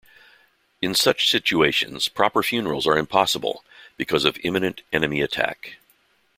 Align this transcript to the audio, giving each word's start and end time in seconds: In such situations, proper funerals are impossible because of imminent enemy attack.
In 0.81 0.95
such 0.95 1.29
situations, 1.29 2.07
proper 2.07 2.41
funerals 2.41 2.87
are 2.87 2.97
impossible 2.97 3.63
because 3.97 4.25
of 4.25 4.39
imminent 4.43 4.81
enemy 4.91 5.21
attack. 5.21 5.77